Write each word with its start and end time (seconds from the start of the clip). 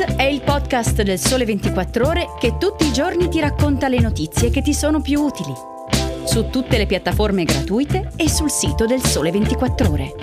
È 0.00 0.22
il 0.22 0.40
podcast 0.40 1.02
del 1.02 1.18
Sole 1.18 1.44
24 1.44 2.06
Ore 2.06 2.26
che 2.38 2.56
tutti 2.56 2.86
i 2.86 2.92
giorni 2.92 3.28
ti 3.28 3.38
racconta 3.38 3.86
le 3.86 4.00
notizie 4.00 4.48
che 4.48 4.62
ti 4.62 4.72
sono 4.72 5.02
più 5.02 5.20
utili. 5.20 5.52
Su 6.24 6.48
tutte 6.48 6.78
le 6.78 6.86
piattaforme 6.86 7.44
gratuite 7.44 8.10
e 8.16 8.26
sul 8.30 8.50
sito 8.50 8.86
del 8.86 9.02
Sole 9.02 9.30
24 9.30 9.90
Ore. 9.90 10.14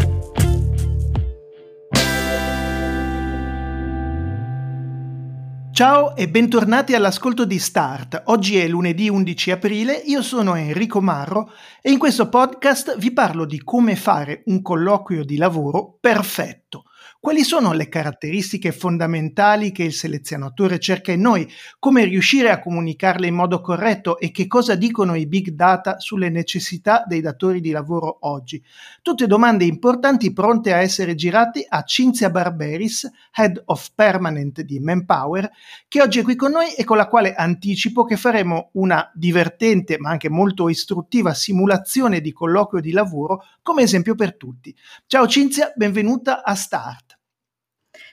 Ciao 5.71 6.15
e 6.15 6.27
bentornati 6.27 6.95
all'ascolto 6.95 7.45
di 7.45 7.59
Start. 7.59 8.23
Oggi 8.25 8.57
è 8.57 8.67
lunedì 8.67 9.09
11 9.09 9.51
aprile, 9.51 9.93
io 9.93 10.23
sono 10.23 10.55
Enrico 10.55 11.01
Marro 11.01 11.51
e 11.83 11.91
in 11.91 11.99
questo 11.99 12.29
podcast 12.29 12.97
vi 12.97 13.11
parlo 13.11 13.45
di 13.45 13.61
come 13.63 13.95
fare 13.95 14.41
un 14.45 14.63
colloquio 14.63 15.23
di 15.23 15.37
lavoro 15.37 15.97
perfetto 16.01 16.85
quali 17.19 17.43
sono 17.43 17.73
le 17.73 17.89
caratteristiche 17.89 18.71
fondamentali 18.71 19.71
che 19.71 19.83
il 19.83 19.93
selezionatore 19.93 20.79
cerca 20.79 21.11
in 21.11 21.21
noi? 21.21 21.49
Come 21.79 22.05
riuscire 22.05 22.51
a 22.51 22.59
comunicarle 22.59 23.27
in 23.27 23.33
modo 23.33 23.59
corretto 23.59 24.19
e 24.19 24.31
che 24.31 24.47
cosa 24.47 24.75
dicono 24.75 25.15
i 25.15 25.25
big 25.25 25.49
data 25.49 25.99
sulle 25.99 26.29
necessità 26.29 27.03
dei 27.07 27.21
datori 27.21 27.59
di 27.59 27.71
lavoro 27.71 28.19
oggi? 28.21 28.63
Tutte 29.01 29.25
domande 29.25 29.65
importanti 29.65 30.31
pronte 30.31 30.73
a 30.73 30.77
essere 30.77 31.15
girate 31.15 31.65
a 31.67 31.81
Cinzia 31.83 32.29
Barberis, 32.29 33.09
Head 33.35 33.63
of 33.65 33.89
Permanent 33.95 34.61
di 34.61 34.79
Manpower, 34.79 35.49
che 35.87 36.01
oggi 36.01 36.19
è 36.19 36.23
qui 36.23 36.35
con 36.35 36.51
noi 36.51 36.73
e 36.73 36.83
con 36.83 36.97
la 36.97 37.07
quale 37.07 37.33
anticipo 37.33 38.03
che 38.03 38.15
faremo 38.15 38.69
una 38.73 39.11
divertente 39.13 39.97
ma 39.97 40.11
anche 40.11 40.29
molto 40.29 40.69
istruttiva 40.69 41.33
simulazione 41.33 42.21
di 42.21 42.31
colloquio 42.31 42.81
di 42.81 42.91
lavoro 42.91 43.43
come 43.61 43.81
esempio 43.81 44.15
per 44.15 44.37
tutti. 44.37 44.73
Ciao 45.07 45.27
Cinzia, 45.27 45.73
benvenuta 45.75 46.43
a 46.43 46.55
Start. 46.55 47.16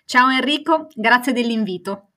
Ciao 0.06 0.30
Enrico, 0.30 0.86
grazie 0.94 1.32
dell'invito. 1.32 2.13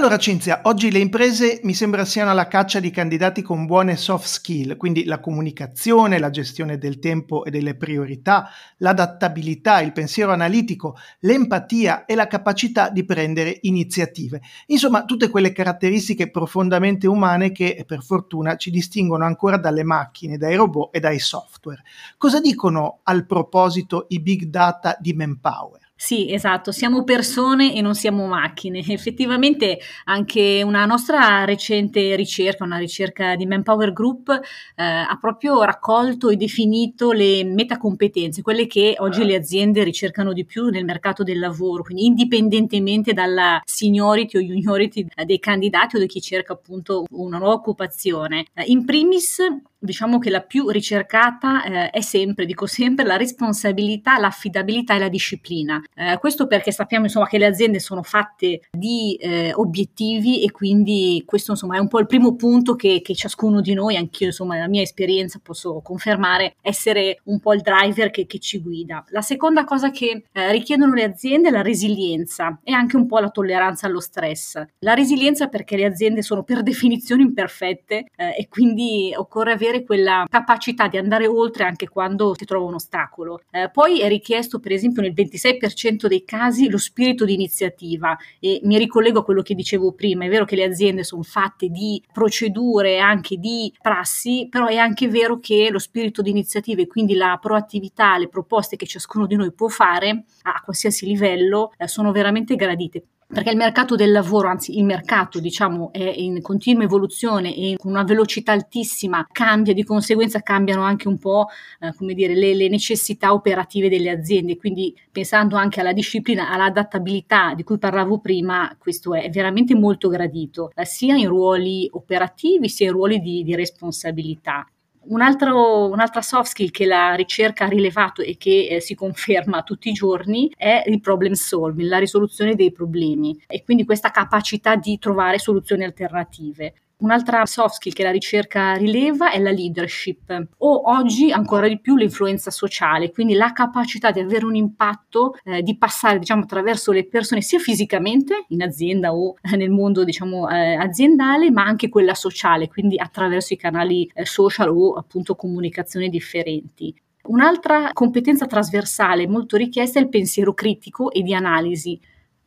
Allora 0.00 0.16
Cinzia, 0.16 0.62
oggi 0.62 0.90
le 0.90 0.98
imprese 0.98 1.60
mi 1.64 1.74
sembra 1.74 2.06
siano 2.06 2.30
alla 2.30 2.48
caccia 2.48 2.80
di 2.80 2.90
candidati 2.90 3.42
con 3.42 3.66
buone 3.66 3.96
soft 3.96 4.26
skill, 4.28 4.78
quindi 4.78 5.04
la 5.04 5.20
comunicazione, 5.20 6.18
la 6.18 6.30
gestione 6.30 6.78
del 6.78 6.98
tempo 6.98 7.44
e 7.44 7.50
delle 7.50 7.76
priorità, 7.76 8.48
l'adattabilità, 8.78 9.82
il 9.82 9.92
pensiero 9.92 10.32
analitico, 10.32 10.96
l'empatia 11.20 12.06
e 12.06 12.14
la 12.14 12.28
capacità 12.28 12.88
di 12.88 13.04
prendere 13.04 13.58
iniziative. 13.60 14.40
Insomma, 14.68 15.04
tutte 15.04 15.28
quelle 15.28 15.52
caratteristiche 15.52 16.30
profondamente 16.30 17.06
umane 17.06 17.52
che 17.52 17.84
per 17.86 18.02
fortuna 18.02 18.56
ci 18.56 18.70
distinguono 18.70 19.26
ancora 19.26 19.58
dalle 19.58 19.84
macchine, 19.84 20.38
dai 20.38 20.56
robot 20.56 20.96
e 20.96 21.00
dai 21.00 21.18
software. 21.18 21.82
Cosa 22.16 22.40
dicono 22.40 23.00
al 23.02 23.26
proposito 23.26 24.06
i 24.08 24.20
big 24.20 24.44
data 24.44 24.96
di 24.98 25.12
Manpower? 25.12 25.89
Sì, 26.02 26.32
esatto, 26.32 26.72
siamo 26.72 27.04
persone 27.04 27.74
e 27.74 27.82
non 27.82 27.94
siamo 27.94 28.26
macchine. 28.26 28.78
Effettivamente 28.88 29.78
anche 30.04 30.62
una 30.64 30.86
nostra 30.86 31.44
recente 31.44 32.16
ricerca, 32.16 32.64
una 32.64 32.78
ricerca 32.78 33.36
di 33.36 33.44
Manpower 33.44 33.92
Group, 33.92 34.30
eh, 34.30 34.82
ha 34.82 35.18
proprio 35.20 35.62
raccolto 35.62 36.30
e 36.30 36.36
definito 36.36 37.12
le 37.12 37.44
metacompetenze, 37.44 38.40
quelle 38.40 38.66
che 38.66 38.94
oggi 38.96 39.24
le 39.26 39.34
aziende 39.34 39.84
ricercano 39.84 40.32
di 40.32 40.46
più 40.46 40.68
nel 40.68 40.86
mercato 40.86 41.22
del 41.22 41.38
lavoro, 41.38 41.82
quindi 41.82 42.06
indipendentemente 42.06 43.12
dalla 43.12 43.60
seniority 43.62 44.38
o 44.38 44.40
juniority 44.40 45.06
dei 45.26 45.38
candidati 45.38 45.96
o 45.96 45.98
di 45.98 46.06
chi 46.06 46.22
cerca 46.22 46.54
appunto 46.54 47.04
una 47.10 47.36
nuova 47.36 47.52
occupazione. 47.52 48.46
In 48.64 48.86
primis 48.86 49.36
diciamo 49.80 50.18
che 50.18 50.30
la 50.30 50.42
più 50.42 50.68
ricercata 50.68 51.64
eh, 51.64 51.90
è 51.90 52.00
sempre, 52.02 52.44
dico 52.44 52.66
sempre, 52.66 53.04
la 53.04 53.16
responsabilità, 53.16 54.18
l'affidabilità 54.18 54.94
e 54.94 54.98
la 54.98 55.08
disciplina. 55.08 55.82
Eh, 55.94 56.18
questo 56.18 56.46
perché 56.46 56.72
sappiamo 56.72 57.04
insomma 57.04 57.26
che 57.26 57.38
le 57.38 57.46
aziende 57.46 57.78
sono 57.78 58.02
fatte 58.02 58.62
di 58.70 59.16
eh, 59.16 59.52
obiettivi 59.54 60.42
e 60.42 60.50
quindi 60.50 61.22
questo 61.26 61.52
insomma 61.52 61.76
è 61.76 61.78
un 61.78 61.88
po' 61.88 61.98
il 61.98 62.06
primo 62.06 62.36
punto 62.36 62.74
che, 62.74 63.00
che 63.02 63.14
ciascuno 63.14 63.60
di 63.60 63.74
noi, 63.74 63.96
anch'io 63.96 64.26
insomma 64.26 64.54
nella 64.54 64.68
mia 64.68 64.82
esperienza 64.82 65.40
posso 65.42 65.80
confermare, 65.82 66.54
essere 66.62 67.20
un 67.24 67.40
po' 67.40 67.54
il 67.54 67.60
driver 67.60 68.10
che, 68.10 68.26
che 68.26 68.38
ci 68.38 68.60
guida. 68.60 69.04
La 69.08 69.20
seconda 69.20 69.64
cosa 69.64 69.90
che 69.90 70.24
eh, 70.32 70.52
richiedono 70.52 70.94
le 70.94 71.04
aziende 71.04 71.48
è 71.48 71.50
la 71.50 71.62
resilienza 71.62 72.58
e 72.62 72.72
anche 72.72 72.96
un 72.96 73.06
po' 73.06 73.18
la 73.18 73.30
tolleranza 73.30 73.86
allo 73.86 74.00
stress. 74.00 74.62
La 74.78 74.94
resilienza 74.94 75.48
perché 75.48 75.76
le 75.76 75.84
aziende 75.84 76.22
sono 76.22 76.42
per 76.44 76.62
definizione 76.64 77.22
imperfette 77.22 78.06
eh, 78.16 78.36
e 78.38 78.48
quindi 78.48 79.12
occorre 79.14 79.52
avere 79.52 79.84
quella 79.84 80.24
capacità 80.28 80.88
di 80.88 80.96
andare 80.96 81.26
oltre 81.26 81.64
anche 81.64 81.88
quando 81.88 82.34
si 82.34 82.44
trova 82.44 82.66
un 82.66 82.74
ostacolo. 82.74 83.42
Eh, 83.50 83.68
poi 83.70 84.00
è 84.00 84.08
richiesto, 84.08 84.60
per 84.60 84.72
esempio, 84.72 85.02
nel 85.02 85.12
26% 85.12 85.79
dei 86.08 86.24
casi 86.24 86.68
lo 86.68 86.78
spirito 86.78 87.24
di 87.24 87.34
iniziativa 87.34 88.16
e 88.38 88.60
mi 88.64 88.78
ricollego 88.78 89.20
a 89.20 89.24
quello 89.24 89.42
che 89.42 89.54
dicevo 89.54 89.92
prima. 89.92 90.24
È 90.24 90.28
vero 90.28 90.44
che 90.44 90.56
le 90.56 90.64
aziende 90.64 91.04
sono 91.04 91.22
fatte 91.22 91.68
di 91.68 92.02
procedure, 92.12 92.98
anche 92.98 93.36
di 93.36 93.72
prassi, 93.80 94.46
però 94.50 94.66
è 94.66 94.76
anche 94.76 95.08
vero 95.08 95.38
che 95.38 95.68
lo 95.70 95.78
spirito 95.78 96.22
di 96.22 96.30
iniziativa 96.30 96.82
e 96.82 96.86
quindi 96.86 97.14
la 97.14 97.38
proattività, 97.40 98.18
le 98.18 98.28
proposte 98.28 98.76
che 98.76 98.86
ciascuno 98.86 99.26
di 99.26 99.36
noi 99.36 99.52
può 99.52 99.68
fare 99.68 100.24
a 100.42 100.60
qualsiasi 100.62 101.06
livello 101.06 101.72
eh, 101.76 101.88
sono 101.88 102.12
veramente 102.12 102.56
gradite 102.56 103.04
perché 103.32 103.50
il 103.50 103.56
mercato 103.56 103.94
del 103.94 104.10
lavoro, 104.10 104.48
anzi 104.48 104.76
il 104.76 104.84
mercato 104.84 105.38
diciamo 105.38 105.92
è 105.92 106.02
in 106.02 106.42
continua 106.42 106.82
evoluzione 106.82 107.54
e 107.54 107.76
con 107.76 107.92
una 107.92 108.02
velocità 108.02 108.52
altissima 108.52 109.26
cambia, 109.30 109.72
di 109.72 109.84
conseguenza 109.84 110.40
cambiano 110.40 110.82
anche 110.82 111.06
un 111.06 111.18
po' 111.18 111.46
eh, 111.78 111.94
come 111.94 112.14
dire, 112.14 112.34
le, 112.34 112.54
le, 112.54 112.68
necessità 112.68 113.32
operative 113.32 113.88
delle 113.88 114.10
aziende, 114.10 114.56
quindi 114.56 114.94
pensando 115.12 115.56
anche 115.56 115.80
alla 115.80 115.92
disciplina, 115.92 116.50
all'adattabilità 116.50 117.54
di 117.54 117.62
cui 117.62 117.78
parlavo 117.78 118.18
prima, 118.18 118.74
questo 118.78 119.14
è 119.14 119.30
veramente 119.30 119.76
molto 119.76 120.08
gradito, 120.08 120.72
eh, 120.74 120.84
sia 120.84 121.14
in 121.14 121.28
ruoli 121.28 121.88
operativi 121.92 122.68
sia 122.68 122.86
in 122.86 122.92
ruoli 122.92 123.20
di, 123.20 123.44
di 123.44 123.54
responsabilità. 123.54 124.66
Un 125.02 125.22
altro, 125.22 125.88
un'altra 125.88 126.20
soft 126.20 126.50
skill 126.50 126.70
che 126.70 126.84
la 126.84 127.14
ricerca 127.14 127.64
ha 127.64 127.68
rilevato 127.68 128.20
e 128.22 128.36
che 128.36 128.68
eh, 128.68 128.80
si 128.80 128.94
conferma 128.94 129.62
tutti 129.62 129.88
i 129.88 129.92
giorni 129.92 130.52
è 130.56 130.84
il 130.86 131.00
problem 131.00 131.32
solving, 131.32 131.88
la 131.88 131.98
risoluzione 131.98 132.54
dei 132.54 132.70
problemi 132.70 133.42
e 133.46 133.64
quindi 133.64 133.84
questa 133.84 134.10
capacità 134.10 134.76
di 134.76 134.98
trovare 134.98 135.38
soluzioni 135.38 135.84
alternative. 135.84 136.74
Un'altra 137.00 137.46
soft 137.46 137.76
skill 137.76 137.92
che 137.92 138.02
la 138.02 138.10
ricerca 138.10 138.74
rileva 138.74 139.30
è 139.30 139.38
la 139.38 139.50
leadership 139.50 140.48
o 140.58 140.90
oggi 140.92 141.32
ancora 141.32 141.66
di 141.66 141.80
più 141.80 141.96
l'influenza 141.96 142.50
sociale, 142.50 143.10
quindi 143.10 143.32
la 143.32 143.52
capacità 143.52 144.10
di 144.10 144.20
avere 144.20 144.44
un 144.44 144.54
impatto, 144.54 145.34
eh, 145.44 145.62
di 145.62 145.78
passare 145.78 146.18
diciamo 146.18 146.42
attraverso 146.42 146.92
le 146.92 147.06
persone 147.06 147.40
sia 147.40 147.58
fisicamente 147.58 148.44
in 148.48 148.62
azienda 148.62 149.14
o 149.14 149.36
eh, 149.40 149.56
nel 149.56 149.70
mondo 149.70 150.04
diciamo 150.04 150.50
eh, 150.50 150.74
aziendale, 150.74 151.50
ma 151.50 151.64
anche 151.64 151.88
quella 151.88 152.14
sociale, 152.14 152.68
quindi 152.68 152.98
attraverso 152.98 153.54
i 153.54 153.56
canali 153.56 154.10
eh, 154.12 154.26
social 154.26 154.68
o 154.68 154.92
appunto 154.92 155.34
comunicazioni 155.34 156.10
differenti. 156.10 156.94
Un'altra 157.22 157.90
competenza 157.94 158.46
trasversale 158.46 159.26
molto 159.26 159.56
richiesta 159.56 159.98
è 159.98 160.02
il 160.02 160.08
pensiero 160.08 160.52
critico 160.52 161.10
e 161.10 161.22
di 161.22 161.34
analisi. 161.34 161.98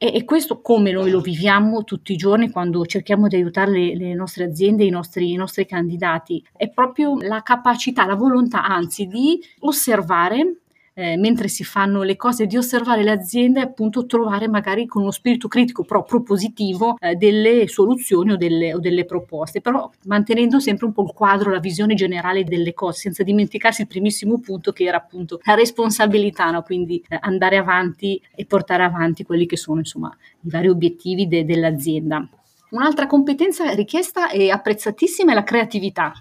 E, 0.04 0.12
e, 0.14 0.26
questo 0.26 0.60
come 0.60 0.92
noi 0.92 1.10
lo 1.10 1.22
viviamo 1.22 1.86
tutti 1.86 2.12
i 2.12 2.18
giorni 2.18 2.52
quando 2.52 2.86
cerchiamo 2.86 3.30
di 3.30 3.38
aiutare 3.38 3.72
le, 3.72 3.96
le 3.96 4.14
nostre 4.14 4.44
aziende, 4.44 4.84
i 4.84 4.90
nostri, 4.90 5.32
i 5.32 5.38
nostri 5.38 5.66
candidati, 5.66 6.46
è 6.58 6.70
proprio 6.70 7.16
la 7.22 7.42
capacità, 7.42 8.06
la 8.06 8.16
volontà 8.16 8.66
anzi 8.66 9.08
di 9.08 9.42
osservare 9.60 10.63
eh, 10.94 11.18
mentre 11.18 11.48
si 11.48 11.64
fanno 11.64 12.04
le 12.04 12.16
cose, 12.16 12.46
di 12.46 12.58
osservare 12.58 13.04
le 13.04 13.12
aziende 13.12 13.60
e 13.60 13.64
appunto 13.64 14.06
trovare 14.06 14.48
magari 14.48 14.86
con 14.86 15.02
uno 15.02 15.12
spirito 15.12 15.48
critico 15.48 15.84
però 15.84 16.04
propositivo 16.04 16.98
eh, 17.00 17.16
delle 17.16 17.68
soluzioni 17.68 18.32
o 18.32 18.38
delle, 18.38 18.74
o 18.74 18.80
delle, 18.80 19.06
proposte, 19.06 19.62
però 19.62 19.90
mantenendo 20.06 20.60
sempre 20.60 20.86
un 20.86 20.94
po' 20.94 21.04
il 21.04 21.14
quadro, 21.14 21.52
la 21.52 21.60
visione 21.60 21.94
generale 21.94 22.44
delle 22.44 22.74
cose, 22.74 23.00
senza 23.00 23.24
dimenticarsi 23.24 23.82
il 23.82 23.88
primissimo 23.88 24.40
punto 24.40 24.72
che 24.72 24.86
era 24.86 24.98
appunto 24.98 25.40
la 25.44 25.56
responsabilità, 25.56 26.52
no? 26.52 26.62
quindi 26.62 27.04
eh, 27.08 27.18
andare 27.22 27.58
avanti 27.58 28.22
e 28.36 28.46
portare 28.46 28.84
avanti 28.84 29.24
quelli 29.24 29.46
che 29.46 29.58
sono 29.58 29.80
insomma 29.80 30.16
i 30.42 30.50
vari 30.50 30.70
obiettivi 30.70 31.28
de- 31.28 31.46
dell'azienda. 31.46 32.28
Un'altra 32.70 33.06
competenza 33.06 33.72
richiesta 33.74 34.30
e 34.30 34.50
apprezzatissima 34.50 35.32
è 35.32 35.36
la 35.36 35.44
creatività 35.44 36.14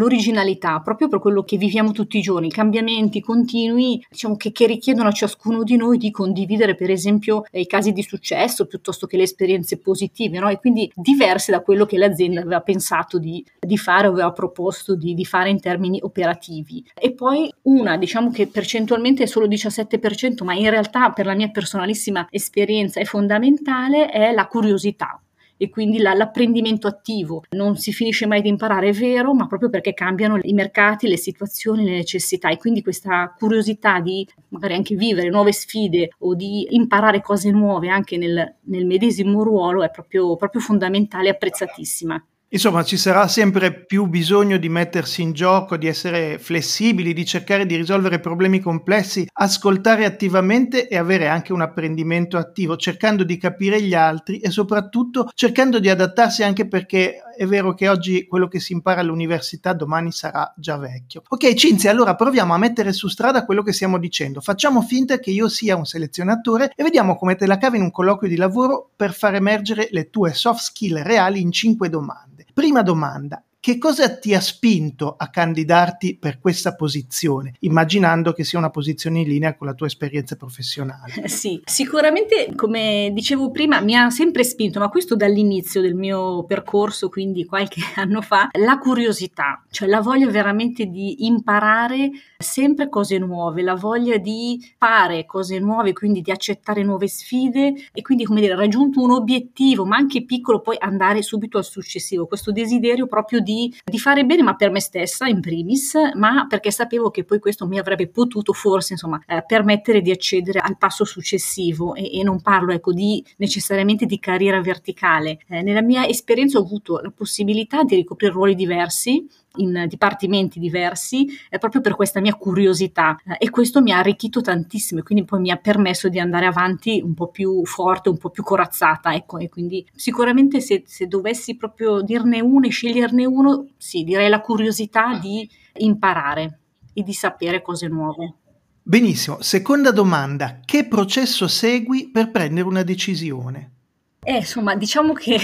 l'originalità, 0.00 0.80
proprio 0.80 1.08
per 1.08 1.18
quello 1.18 1.42
che 1.42 1.58
viviamo 1.58 1.92
tutti 1.92 2.16
i 2.16 2.22
giorni, 2.22 2.46
i 2.46 2.50
cambiamenti 2.50 3.20
continui, 3.20 4.02
diciamo 4.08 4.36
che, 4.36 4.50
che 4.50 4.66
richiedono 4.66 5.10
a 5.10 5.12
ciascuno 5.12 5.62
di 5.62 5.76
noi 5.76 5.98
di 5.98 6.10
condividere, 6.10 6.74
per 6.74 6.90
esempio, 6.90 7.44
i 7.52 7.66
casi 7.66 7.92
di 7.92 8.02
successo 8.02 8.66
piuttosto 8.66 9.06
che 9.06 9.18
le 9.18 9.24
esperienze 9.24 9.76
positive, 9.78 10.38
no? 10.38 10.48
e 10.48 10.58
quindi 10.58 10.90
diverse 10.94 11.52
da 11.52 11.60
quello 11.60 11.84
che 11.84 11.98
l'azienda 11.98 12.40
aveva 12.40 12.60
pensato 12.60 13.18
di, 13.18 13.44
di 13.58 13.76
fare 13.76 14.06
o 14.06 14.12
aveva 14.12 14.32
proposto 14.32 14.96
di, 14.96 15.12
di, 15.12 15.24
fare 15.26 15.50
in 15.50 15.60
termini 15.60 16.00
operativi. 16.02 16.82
E 16.94 17.12
poi 17.12 17.52
una, 17.62 17.98
diciamo 17.98 18.30
che 18.30 18.46
percentualmente 18.46 19.24
è 19.24 19.26
solo 19.26 19.44
il 19.44 19.52
17%, 19.52 20.44
ma 20.44 20.54
in 20.54 20.70
realtà 20.70 21.10
per 21.10 21.26
la 21.26 21.34
mia 21.34 21.50
personalissima 21.50 22.26
esperienza 22.30 23.00
è 23.00 23.04
fondamentale, 23.04 24.08
è 24.08 24.32
la 24.32 24.46
curiosità 24.46 25.20
e 25.62 25.68
quindi 25.68 25.98
la, 25.98 26.14
l'apprendimento 26.14 26.86
attivo. 26.86 27.42
Non 27.50 27.76
si 27.76 27.92
finisce 27.92 28.24
mai 28.26 28.40
di 28.40 28.48
imparare, 28.48 28.88
è 28.88 28.92
vero, 28.92 29.34
ma 29.34 29.46
proprio 29.46 29.68
perché 29.68 29.92
cambiano 29.92 30.38
i 30.40 30.54
mercati, 30.54 31.06
le 31.06 31.18
situazioni, 31.18 31.84
le 31.84 31.90
necessità 31.90 32.48
e 32.48 32.56
quindi 32.56 32.82
questa 32.82 33.34
curiosità 33.36 34.00
di 34.00 34.26
magari 34.48 34.72
anche 34.72 34.94
vivere 34.94 35.28
nuove 35.28 35.52
sfide 35.52 36.14
o 36.20 36.34
di 36.34 36.66
imparare 36.70 37.20
cose 37.20 37.50
nuove 37.50 37.90
anche 37.90 38.16
nel, 38.16 38.56
nel 38.62 38.86
medesimo 38.86 39.42
ruolo 39.42 39.82
è 39.82 39.90
proprio, 39.90 40.34
proprio 40.36 40.62
fondamentale 40.62 41.28
e 41.28 41.32
apprezzatissima. 41.32 42.24
Insomma, 42.52 42.82
ci 42.82 42.96
sarà 42.96 43.28
sempre 43.28 43.72
più 43.72 44.06
bisogno 44.06 44.56
di 44.56 44.68
mettersi 44.68 45.22
in 45.22 45.30
gioco, 45.32 45.76
di 45.76 45.86
essere 45.86 46.36
flessibili, 46.40 47.12
di 47.12 47.24
cercare 47.24 47.64
di 47.64 47.76
risolvere 47.76 48.18
problemi 48.18 48.58
complessi, 48.58 49.24
ascoltare 49.34 50.04
attivamente 50.04 50.88
e 50.88 50.96
avere 50.96 51.28
anche 51.28 51.52
un 51.52 51.60
apprendimento 51.60 52.36
attivo, 52.36 52.76
cercando 52.76 53.22
di 53.22 53.36
capire 53.36 53.80
gli 53.80 53.94
altri 53.94 54.40
e 54.40 54.50
soprattutto 54.50 55.30
cercando 55.32 55.78
di 55.78 55.88
adattarsi 55.88 56.42
anche 56.42 56.66
perché 56.66 57.22
è 57.36 57.46
vero 57.46 57.72
che 57.72 57.88
oggi 57.88 58.26
quello 58.26 58.48
che 58.48 58.58
si 58.58 58.72
impara 58.72 59.00
all'università 59.00 59.72
domani 59.72 60.10
sarà 60.10 60.52
già 60.56 60.76
vecchio. 60.76 61.22
Ok, 61.28 61.54
Cinzia, 61.54 61.92
allora 61.92 62.16
proviamo 62.16 62.52
a 62.52 62.58
mettere 62.58 62.92
su 62.92 63.06
strada 63.06 63.44
quello 63.44 63.62
che 63.62 63.72
stiamo 63.72 63.96
dicendo. 63.96 64.40
Facciamo 64.40 64.82
finta 64.82 65.20
che 65.20 65.30
io 65.30 65.48
sia 65.48 65.76
un 65.76 65.86
selezionatore 65.86 66.72
e 66.74 66.82
vediamo 66.82 67.14
come 67.14 67.36
te 67.36 67.46
la 67.46 67.58
cavi 67.58 67.76
in 67.76 67.84
un 67.84 67.90
colloquio 67.92 68.28
di 68.28 68.36
lavoro 68.36 68.90
per 68.96 69.14
far 69.14 69.36
emergere 69.36 69.86
le 69.92 70.10
tue 70.10 70.34
soft 70.34 70.62
skill 70.62 71.02
reali 71.02 71.40
in 71.40 71.52
cinque 71.52 71.88
domande. 71.88 72.39
Prima 72.52 72.82
domanda, 72.82 73.42
che 73.60 73.76
cosa 73.76 74.16
ti 74.16 74.34
ha 74.34 74.40
spinto 74.40 75.14
a 75.18 75.28
candidarti 75.28 76.16
per 76.16 76.40
questa 76.40 76.74
posizione, 76.74 77.52
immaginando 77.60 78.32
che 78.32 78.42
sia 78.42 78.58
una 78.58 78.70
posizione 78.70 79.20
in 79.20 79.28
linea 79.28 79.54
con 79.54 79.66
la 79.66 79.74
tua 79.74 79.86
esperienza 79.86 80.34
professionale? 80.34 81.28
Sì, 81.28 81.60
sicuramente, 81.66 82.54
come 82.56 83.10
dicevo 83.12 83.50
prima, 83.50 83.80
mi 83.82 83.94
ha 83.94 84.08
sempre 84.08 84.44
spinto, 84.44 84.78
ma 84.78 84.88
questo 84.88 85.14
dall'inizio 85.14 85.82
del 85.82 85.94
mio 85.94 86.44
percorso, 86.44 87.10
quindi 87.10 87.44
qualche 87.44 87.82
anno 87.96 88.22
fa, 88.22 88.48
la 88.58 88.78
curiosità, 88.78 89.62
cioè 89.70 89.88
la 89.88 90.00
voglia 90.00 90.30
veramente 90.30 90.86
di 90.86 91.26
imparare 91.26 92.10
sempre 92.38 92.88
cose 92.88 93.18
nuove, 93.18 93.60
la 93.60 93.74
voglia 93.74 94.16
di 94.16 94.58
fare 94.78 95.26
cose 95.26 95.58
nuove, 95.58 95.92
quindi 95.92 96.22
di 96.22 96.30
accettare 96.30 96.82
nuove 96.82 97.08
sfide 97.08 97.74
e 97.92 98.00
quindi, 98.00 98.24
come 98.24 98.40
dire, 98.40 98.54
raggiunto 98.54 99.02
un 99.02 99.10
obiettivo, 99.10 99.84
ma 99.84 99.96
anche 99.96 100.24
piccolo, 100.24 100.62
poi 100.62 100.76
andare 100.78 101.20
subito 101.20 101.58
al 101.58 101.64
successivo. 101.64 102.26
Questo 102.26 102.52
desiderio 102.52 103.06
proprio 103.06 103.40
di 103.40 103.48
di, 103.50 103.74
di, 103.84 103.98
fare 103.98 104.24
bene, 104.24 104.42
ma 104.42 104.54
per 104.54 104.70
me 104.70 104.80
stessa 104.80 105.26
in 105.26 105.40
primis, 105.40 105.94
ma 106.14 106.46
perché 106.48 106.70
sapevo 106.70 107.10
che 107.10 107.24
poi 107.24 107.38
questo 107.38 107.66
mi 107.66 107.78
avrebbe 107.78 108.08
potuto 108.08 108.52
forse 108.52 108.92
insomma 108.92 109.20
eh, 109.26 109.44
permettere 109.44 110.00
di 110.00 110.10
accedere 110.10 110.60
al 110.60 110.78
passo 110.78 111.04
successivo 111.04 111.94
e, 111.94 112.18
e, 112.18 112.22
non 112.22 112.40
parlo 112.40 112.72
ecco 112.72 112.92
di 112.92 113.24
necessariamente 113.38 114.06
di 114.06 114.18
carriera 114.18 114.60
verticale. 114.60 115.40
Eh, 115.48 115.62
nella 115.62 115.82
mia 115.82 116.06
esperienza 116.06 116.58
ho 116.58 116.62
avuto 116.62 117.00
la 117.00 117.10
possibilità 117.10 117.82
di 117.82 117.96
ricoprire 117.96 118.32
ruoli 118.32 118.54
diversi 118.54 119.26
in 119.56 119.86
dipartimenti 119.88 120.60
diversi 120.60 121.26
eh, 121.48 121.58
proprio 121.58 121.80
per 121.80 121.96
questa 121.96 122.20
mia 122.20 122.34
curiosità 122.34 123.16
eh, 123.24 123.36
e 123.38 123.50
questo 123.50 123.82
mi 123.82 123.92
ha 123.92 123.98
arricchito 123.98 124.40
tantissimo 124.40 125.00
e 125.00 125.02
quindi 125.02 125.24
poi 125.24 125.40
mi 125.40 125.50
ha 125.50 125.56
permesso 125.56 126.08
di 126.08 126.20
andare 126.20 126.46
avanti 126.46 127.00
un 127.04 127.14
po' 127.14 127.28
più 127.28 127.64
forte, 127.64 128.08
un 128.08 128.18
po' 128.18 128.30
più 128.30 128.42
corazzata 128.42 129.14
ecco 129.14 129.38
e 129.38 129.48
quindi 129.48 129.84
sicuramente 129.94 130.60
se, 130.60 130.84
se 130.86 131.06
dovessi 131.06 131.56
proprio 131.56 132.00
dirne 132.00 132.40
uno 132.40 132.66
e 132.66 132.70
sceglierne 132.70 133.24
uno 133.24 133.66
sì 133.76 134.04
direi 134.04 134.28
la 134.28 134.40
curiosità 134.40 135.18
di 135.18 135.48
imparare 135.78 136.58
e 136.92 137.02
di 137.02 137.12
sapere 137.12 137.62
cose 137.62 137.88
nuove. 137.88 138.34
Benissimo, 138.82 139.40
seconda 139.40 139.92
domanda, 139.92 140.60
che 140.64 140.86
processo 140.86 141.46
segui 141.46 142.10
per 142.10 142.30
prendere 142.30 142.66
una 142.66 142.82
decisione? 142.82 143.79
Eh, 144.22 144.36
insomma, 144.36 144.76
diciamo 144.76 145.14
che 145.14 145.38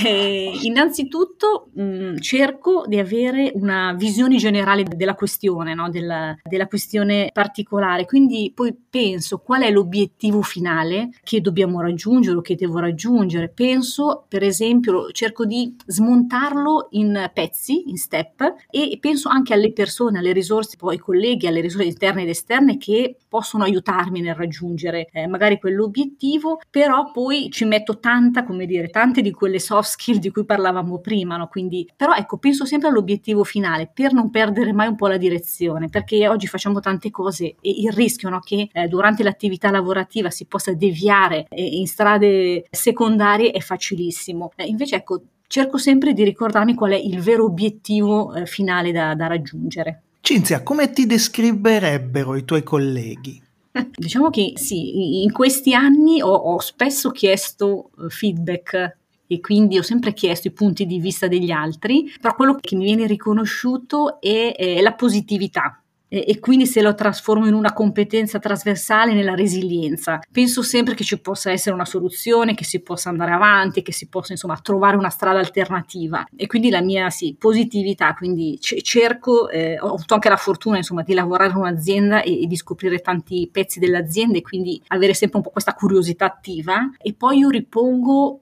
innanzitutto 0.63 1.71
mh, 1.73 2.19
cerco 2.19 2.85
di 2.87 2.99
avere 2.99 3.51
una 3.55 3.95
visione 3.95 4.37
generale 4.37 4.83
della 4.83 5.15
questione, 5.15 5.73
no? 5.73 5.89
della, 5.89 6.37
della, 6.43 6.67
questione 6.67 7.31
particolare, 7.33 8.05
quindi 8.05 8.53
poi 8.55 8.77
penso 8.91 9.39
qual 9.39 9.63
è 9.63 9.71
l'obiettivo 9.71 10.43
finale 10.43 11.09
che 11.23 11.41
dobbiamo 11.41 11.81
raggiungere 11.81 12.37
o 12.37 12.43
che 12.43 12.55
devo 12.55 12.79
raggiungere. 12.79 13.49
Penso, 13.49 14.27
per 14.29 14.43
esempio, 14.43 15.11
cerco 15.11 15.47
di 15.47 15.75
smontarlo 15.87 16.89
in 16.91 17.31
pezzi, 17.33 17.89
in 17.89 17.97
step 17.97 18.57
e 18.71 18.99
penso 19.01 19.31
anche 19.31 19.55
alle 19.55 19.73
persone, 19.73 20.19
alle 20.19 20.33
risorse, 20.33 20.77
poi 20.77 20.97
ai 20.97 21.01
colleghi, 21.01 21.47
alle 21.47 21.63
risorse 21.63 21.89
interne 21.89 22.23
ed 22.23 22.29
esterne 22.29 22.77
che 22.77 23.17
possono 23.27 23.65
aiutarmi 23.65 24.21
nel 24.21 24.35
raggiungere 24.35 25.09
eh, 25.13 25.27
magari 25.27 25.59
quell'obiettivo, 25.59 26.61
però 26.69 27.11
poi 27.11 27.49
ci 27.51 27.65
metto 27.65 27.99
tanta, 27.99 28.45
come 28.45 28.66
dire, 28.67 28.89
tante 28.89 29.23
di 29.23 29.31
quelle 29.31 29.59
soft 29.59 29.91
skill 29.91 30.19
di 30.19 30.31
cui 30.31 30.45
parlavamo 30.45 30.99
prima, 30.99 31.37
no? 31.37 31.49
Quindi, 31.49 31.89
però 31.97 32.15
ecco, 32.15 32.37
penso 32.39 32.65
sempre 32.65 32.89
all'obiettivo 32.89 33.45
finale 33.45 33.91
per 33.93 34.13
non 34.13 34.31
perdere 34.31 34.73
mai 34.73 34.89
un 34.89 34.97
po' 34.97 35.09
la 35.09 35.17
direzione, 35.17 35.89
perché 35.89 36.29
oggi 36.29 36.47
facciamo 36.47 36.81
tante 36.81 37.11
cose 37.11 37.57
e 37.61 37.71
il 37.71 37.93
rischio 37.93 38.29
no, 38.29 38.41
che 38.41 38.69
eh, 38.73 38.89
durante 38.89 39.23
l'attività 39.23 39.71
lavorativa 39.71 40.31
si 40.31 40.45
possa 40.47 40.73
deviare 40.75 41.47
eh, 41.49 41.65
in 41.65 41.87
strade 41.87 42.67
secondarie 42.71 43.51
è 43.51 43.61
facilissimo. 43.61 44.53
Eh, 44.57 44.67
invece, 44.67 44.97
ecco, 44.97 45.21
cerco 45.47 45.79
sempre 45.79 46.13
di 46.13 46.25
ricordarmi 46.25 46.75
qual 46.75 46.93
è 46.93 46.97
il 46.97 47.21
vero 47.21 47.45
obiettivo 47.45 48.35
eh, 48.35 48.47
finale 48.47 48.93
da, 48.93 49.15
da 49.15 49.27
raggiungere. 49.27 50.03
Cinzia, 50.21 50.63
come 50.63 50.91
ti 50.91 51.07
descriverebbero 51.07 52.35
i 52.35 52.45
tuoi 52.45 52.65
colleghi? 52.65 53.41
Diciamo 53.95 54.31
che 54.31 54.53
sì, 54.57 55.23
in 55.23 55.33
questi 55.33 55.75
anni 55.75 56.21
ho, 56.23 56.33
ho 56.33 56.59
spesso 56.61 57.11
chiesto 57.11 57.91
eh, 57.99 58.09
feedback 58.09 58.97
e 59.27 59.41
quindi 59.41 59.79
ho 59.79 59.83
sempre 59.83 60.13
chiesto 60.13 60.49
i 60.49 60.53
punti 60.53 60.87
di 60.87 61.01
vista 61.01 61.27
degli 61.27 61.51
altri, 61.51 62.13
però 62.21 62.35
quello 62.35 62.57
che 62.61 62.77
mi 62.77 62.85
viene 62.85 63.07
riconosciuto 63.07 64.21
è, 64.21 64.55
è 64.57 64.81
la 64.81 64.95
positività 64.95 65.81
e, 66.17 66.25
e, 66.27 66.41
quindi 66.41 66.67
se 66.67 66.81
lo 66.81 66.95
trasformo 66.95 67.47
in 67.47 67.53
una 67.53 67.73
competenza 67.73 68.39
trasversale 68.39 69.13
nella 69.13 69.35
resilienza. 69.35 70.21
Penso 70.31 70.63
sempre 70.63 70.95
che 70.95 71.05
ci 71.05 71.21
possa 71.21 71.51
essere 71.51 71.75
una 71.75 71.85
soluzione, 71.85 72.55
che 72.55 72.65
si 72.65 72.81
possa 72.81 73.11
andare 73.11 73.33
avanti, 73.33 73.83
che 73.83 73.93
si 73.93 74.09
possa 74.09 74.33
insomma 74.33 74.59
trovare 74.59 74.97
una 74.97 75.11
strada 75.11 75.39
alternativa 75.39 76.25
e 76.35 76.47
quindi 76.47 76.71
la 76.71 76.81
mia 76.81 77.11
sì, 77.11 77.37
positività, 77.39 78.15
quindi 78.15 78.57
c- 78.61 78.81
cerco, 78.81 79.49
eh, 79.51 79.79
ho 79.79 79.93
avuto 79.93 80.15
anche 80.15 80.29
la 80.29 80.37
fortuna 80.37 80.79
insomma 80.79 81.03
di 81.03 81.13
lavorare 81.13 81.51
in 81.51 81.57
un'azienda 81.57 82.23
e, 82.23 82.43
e 82.43 82.47
di 82.47 82.57
scoprire 82.57 83.01
tanti 83.01 83.49
pezzi 83.53 83.79
dell'azienda 83.79 84.39
e 84.39 84.43
quindi 84.43 84.81
avere 84.89 85.15
sempre 85.15 85.39
un 85.39 85.45
po' 85.45 85.51
questa 85.51 85.75
curiosità 85.75 86.25
attiva 86.25 86.91
e 86.99 87.13
poi 87.15 87.39
io 87.39 87.51
ripongo 87.51 88.41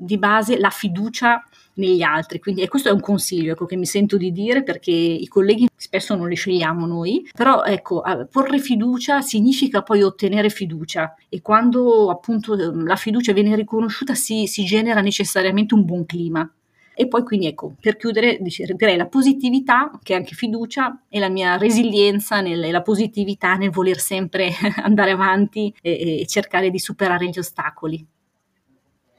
di 0.00 0.16
base 0.16 0.58
la 0.58 0.70
fiducia 0.70 1.42
negli 1.78 2.02
altri. 2.02 2.38
Quindi 2.38 2.62
e 2.62 2.68
questo 2.68 2.88
è 2.88 2.92
un 2.92 3.00
consiglio 3.00 3.52
ecco, 3.52 3.66
che 3.66 3.76
mi 3.76 3.86
sento 3.86 4.16
di 4.16 4.30
dire 4.30 4.62
perché 4.62 4.90
i 4.90 5.26
colleghi 5.26 5.68
spesso 5.74 6.14
non 6.14 6.28
li 6.28 6.36
scegliamo 6.36 6.86
noi, 6.86 7.28
però 7.34 7.64
ecco, 7.64 8.02
porre 8.30 8.58
fiducia 8.58 9.20
significa 9.20 9.82
poi 9.82 10.02
ottenere 10.02 10.50
fiducia 10.50 11.14
e 11.28 11.40
quando 11.40 12.10
appunto 12.10 12.54
la 12.54 12.96
fiducia 12.96 13.32
viene 13.32 13.56
riconosciuta 13.56 14.14
si, 14.14 14.46
si 14.46 14.64
genera 14.64 15.00
necessariamente 15.00 15.74
un 15.74 15.84
buon 15.84 16.06
clima. 16.06 16.50
E 17.00 17.06
poi 17.06 17.22
quindi 17.22 17.46
ecco, 17.46 17.74
per 17.80 17.96
chiudere 17.96 18.40
direi 18.40 18.96
la 18.96 19.06
positività, 19.06 19.88
che 20.02 20.14
è 20.14 20.16
anche 20.16 20.34
fiducia, 20.34 21.04
e 21.08 21.20
la 21.20 21.28
mia 21.28 21.56
resilienza 21.56 22.40
nel, 22.40 22.72
la 22.72 22.82
positività 22.82 23.54
nel 23.54 23.70
voler 23.70 24.00
sempre 24.00 24.50
andare 24.82 25.12
avanti 25.12 25.72
e, 25.80 26.22
e 26.22 26.26
cercare 26.26 26.70
di 26.70 26.78
superare 26.80 27.28
gli 27.28 27.38
ostacoli. 27.38 28.04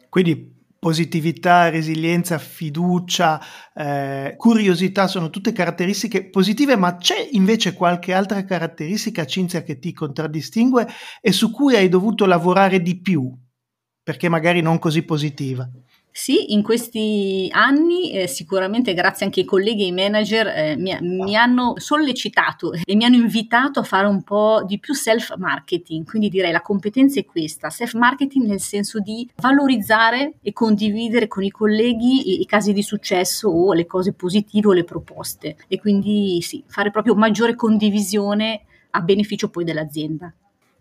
Quindi 0.10 0.59
positività, 0.80 1.70
resilienza, 1.70 2.38
fiducia, 2.38 3.40
eh, 3.76 4.34
curiosità 4.38 5.08
sono 5.08 5.30
tutte 5.30 5.52
caratteristiche 5.52 6.30
positive, 6.30 6.76
ma 6.78 6.96
c'è 6.96 7.28
invece 7.32 7.74
qualche 7.74 8.14
altra 8.14 8.44
caratteristica, 8.46 9.26
Cinzia, 9.26 9.62
che 9.62 9.78
ti 9.78 9.94
contraddistingue 9.94 10.88
e 11.22 11.32
su 11.32 11.52
cui 11.52 11.76
hai 11.76 11.90
dovuto 11.90 12.26
lavorare 12.26 12.82
di 12.82 13.00
più, 13.00 13.32
perché 14.02 14.30
magari 14.30 14.62
non 14.62 14.80
così 14.80 15.04
positiva? 15.04 15.70
Sì, 16.12 16.54
in 16.54 16.64
questi 16.64 17.48
anni 17.52 18.12
eh, 18.12 18.28
sicuramente 18.28 18.94
grazie 18.94 19.26
anche 19.26 19.42
ai 19.42 19.46
colleghi 19.46 19.84
e 19.84 19.86
ai 19.86 19.92
manager 19.92 20.48
eh, 20.48 20.76
mi, 20.76 20.98
mi, 21.02 21.36
hanno 21.36 21.76
sollecitato 21.78 22.74
e 22.74 22.96
mi 22.96 23.06
hanno 23.06 23.16
invitato 23.16 23.80
a 23.80 23.84
fare 23.84 24.08
un 24.08 24.24
po' 24.24 24.64
di 24.66 24.80
più 24.80 24.94
self-marketing, 24.94 26.06
quindi 26.06 26.30
direi 26.30 26.52
la 26.52 26.62
competenza 26.62 27.20
è 27.20 27.26
questa, 27.26 27.70
self-marketing 27.70 28.48
nel 28.48 28.60
senso 28.60 29.00
di 29.00 29.30
valorizzare 29.36 30.34
e 30.42 30.52
condividere 30.52 31.28
con 31.28 31.44
i 31.44 31.52
colleghi 31.52 32.32
i, 32.32 32.42
i 32.42 32.46
casi 32.46 32.74
di 32.74 32.82
successo 32.82 33.48
o 33.48 33.74
le 33.74 33.86
cose 33.86 34.14
positive 34.14 34.68
o 34.68 34.74
le 34.74 34.84
proposte 34.84 35.58
e 35.68 35.80
quindi 35.80 36.42
sì, 36.42 36.64
fare 36.68 36.92
proprio 36.92 37.16
maggiore 37.16 37.56
condivisione 37.56 38.64
a 38.92 39.02
beneficio 39.02 39.50
poi 39.50 39.64
dell'azienda. 39.64 40.34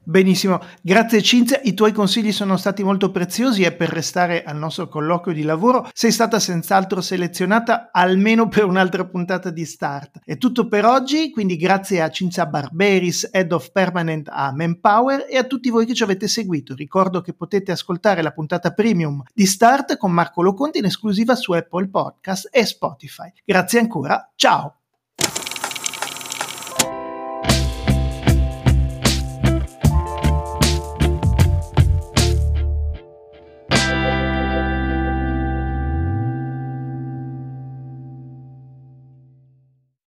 Benissimo, 0.08 0.58
grazie 0.80 1.20
Cinzia, 1.20 1.60
i 1.64 1.74
tuoi 1.74 1.92
consigli 1.92 2.32
sono 2.32 2.56
stati 2.56 2.82
molto 2.82 3.10
preziosi 3.10 3.64
e 3.64 3.72
per 3.72 3.90
restare 3.90 4.42
al 4.42 4.56
nostro 4.56 4.88
colloquio 4.88 5.34
di 5.34 5.42
lavoro 5.42 5.86
sei 5.92 6.12
stata 6.12 6.40
senz'altro 6.40 7.02
selezionata 7.02 7.90
almeno 7.92 8.48
per 8.48 8.64
un'altra 8.64 9.04
puntata 9.04 9.50
di 9.50 9.66
Start. 9.66 10.20
È 10.24 10.38
tutto 10.38 10.66
per 10.66 10.86
oggi, 10.86 11.30
quindi 11.30 11.58
grazie 11.58 12.00
a 12.00 12.08
Cinzia 12.08 12.46
Barberis, 12.46 13.28
Head 13.30 13.52
of 13.52 13.70
Permanent 13.70 14.30
a 14.32 14.50
Manpower 14.50 15.26
e 15.28 15.36
a 15.36 15.44
tutti 15.44 15.68
voi 15.68 15.84
che 15.84 15.92
ci 15.92 16.04
avete 16.04 16.26
seguito. 16.26 16.74
Ricordo 16.74 17.20
che 17.20 17.34
potete 17.34 17.72
ascoltare 17.72 18.22
la 18.22 18.32
puntata 18.32 18.72
premium 18.72 19.22
di 19.34 19.44
Start 19.44 19.98
con 19.98 20.10
Marco 20.10 20.40
Loconti 20.40 20.78
in 20.78 20.86
esclusiva 20.86 21.34
su 21.34 21.52
Apple 21.52 21.88
Podcast 21.88 22.48
e 22.50 22.64
Spotify. 22.64 23.30
Grazie 23.44 23.80
ancora, 23.80 24.32
ciao! 24.36 24.77